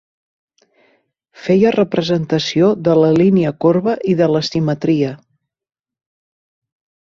Feia 1.41 1.73
representació 1.75 2.71
de 2.89 2.97
la 3.03 3.13
línia 3.19 3.53
corba 3.69 3.95
i 4.15 4.19
de 4.25 4.33
l'asimetria. 4.35 5.15